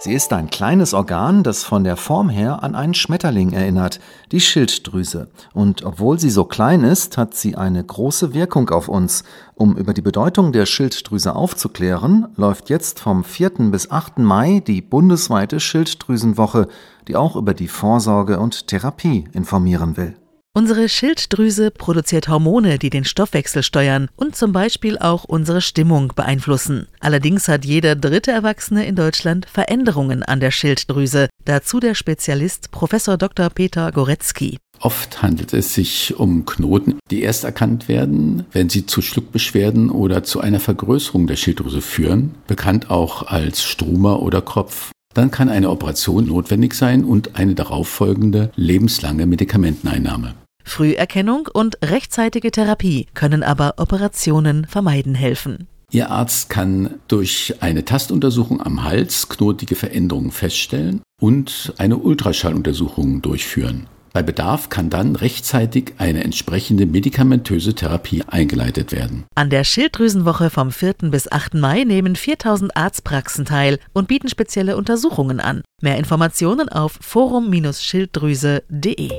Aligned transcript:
Sie 0.00 0.12
ist 0.12 0.32
ein 0.32 0.48
kleines 0.48 0.94
Organ, 0.94 1.42
das 1.42 1.64
von 1.64 1.82
der 1.82 1.96
Form 1.96 2.28
her 2.28 2.62
an 2.62 2.76
einen 2.76 2.94
Schmetterling 2.94 3.52
erinnert, 3.52 3.98
die 4.30 4.40
Schilddrüse. 4.40 5.28
Und 5.52 5.82
obwohl 5.84 6.20
sie 6.20 6.30
so 6.30 6.44
klein 6.44 6.84
ist, 6.84 7.18
hat 7.18 7.34
sie 7.34 7.56
eine 7.56 7.82
große 7.82 8.32
Wirkung 8.32 8.70
auf 8.70 8.86
uns. 8.86 9.24
Um 9.56 9.76
über 9.76 9.94
die 9.94 10.02
Bedeutung 10.02 10.52
der 10.52 10.66
Schilddrüse 10.66 11.34
aufzuklären, 11.34 12.28
läuft 12.36 12.70
jetzt 12.70 13.00
vom 13.00 13.24
4. 13.24 13.70
bis 13.72 13.90
8. 13.90 14.18
Mai 14.18 14.62
die 14.64 14.82
bundesweite 14.82 15.58
Schilddrüsenwoche, 15.58 16.68
die 17.08 17.16
auch 17.16 17.34
über 17.34 17.52
die 17.52 17.68
Vorsorge 17.68 18.38
und 18.38 18.68
Therapie 18.68 19.24
informieren 19.32 19.96
will. 19.96 20.14
Unsere 20.58 20.88
Schilddrüse 20.88 21.70
produziert 21.70 22.28
Hormone, 22.28 22.80
die 22.80 22.90
den 22.90 23.04
Stoffwechsel 23.04 23.62
steuern 23.62 24.08
und 24.16 24.34
zum 24.34 24.52
Beispiel 24.52 24.98
auch 24.98 25.22
unsere 25.24 25.60
Stimmung 25.60 26.12
beeinflussen. 26.16 26.88
Allerdings 26.98 27.46
hat 27.46 27.64
jeder 27.64 27.94
dritte 27.94 28.32
Erwachsene 28.32 28.84
in 28.84 28.96
Deutschland 28.96 29.46
Veränderungen 29.46 30.24
an 30.24 30.40
der 30.40 30.50
Schilddrüse. 30.50 31.28
Dazu 31.44 31.78
der 31.78 31.94
Spezialist 31.94 32.72
Prof. 32.72 32.90
Dr. 32.90 33.50
Peter 33.50 33.92
Goretzky. 33.92 34.58
Oft 34.80 35.22
handelt 35.22 35.52
es 35.54 35.74
sich 35.74 36.16
um 36.18 36.44
Knoten, 36.44 36.98
die 37.10 37.22
erst 37.22 37.44
erkannt 37.44 37.88
werden, 37.88 38.44
wenn 38.52 38.68
sie 38.68 38.86
zu 38.86 39.02
Schluckbeschwerden 39.02 39.90
oder 39.90 40.24
zu 40.24 40.40
einer 40.40 40.60
Vergrößerung 40.60 41.26
der 41.26 41.36
Schilddrüse 41.36 41.80
führen, 41.80 42.34
bekannt 42.46 42.90
auch 42.90 43.26
als 43.26 43.62
Struma 43.62 44.16
oder 44.16 44.42
Kropf. 44.42 44.90
Dann 45.18 45.32
kann 45.32 45.48
eine 45.48 45.68
Operation 45.70 46.26
notwendig 46.26 46.74
sein 46.74 47.02
und 47.02 47.34
eine 47.34 47.56
darauffolgende 47.56 48.52
lebenslange 48.54 49.26
Medikamenteneinnahme. 49.26 50.34
Früherkennung 50.62 51.48
und 51.52 51.76
rechtzeitige 51.82 52.52
Therapie 52.52 53.08
können 53.14 53.42
aber 53.42 53.74
Operationen 53.78 54.64
vermeiden 54.68 55.16
helfen. 55.16 55.66
Ihr 55.90 56.12
Arzt 56.12 56.50
kann 56.50 57.00
durch 57.08 57.56
eine 57.58 57.84
Tastuntersuchung 57.84 58.62
am 58.62 58.84
Hals 58.84 59.28
knotige 59.28 59.74
Veränderungen 59.74 60.30
feststellen 60.30 61.00
und 61.20 61.74
eine 61.78 61.96
Ultraschalluntersuchung 61.96 63.20
durchführen. 63.20 63.88
Bei 64.18 64.24
Bedarf 64.24 64.68
kann 64.68 64.90
dann 64.90 65.14
rechtzeitig 65.14 65.94
eine 65.98 66.24
entsprechende 66.24 66.86
medikamentöse 66.86 67.76
Therapie 67.76 68.24
eingeleitet 68.26 68.90
werden. 68.90 69.26
An 69.36 69.48
der 69.48 69.62
Schilddrüsenwoche 69.62 70.50
vom 70.50 70.72
4. 70.72 70.94
bis 71.02 71.30
8. 71.30 71.54
Mai 71.54 71.84
nehmen 71.84 72.16
4000 72.16 72.76
Arztpraxen 72.76 73.44
teil 73.44 73.78
und 73.92 74.08
bieten 74.08 74.28
spezielle 74.28 74.76
Untersuchungen 74.76 75.38
an. 75.38 75.62
Mehr 75.82 75.98
Informationen 75.98 76.68
auf 76.68 76.98
forum-schilddrüse.de. 77.00 79.12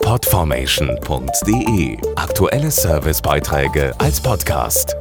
Podformation.de 0.00 1.98
Aktuelle 2.16 2.70
Servicebeiträge 2.70 3.92
als 3.98 4.18
Podcast. 4.18 4.96